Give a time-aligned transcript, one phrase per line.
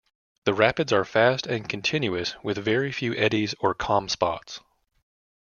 [0.45, 4.59] The rapids are fast and continuous, with very few eddies or calm spots.